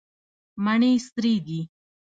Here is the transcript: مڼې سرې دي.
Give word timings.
مڼې 0.63 0.91
سرې 1.07 1.35
دي. 1.47 1.59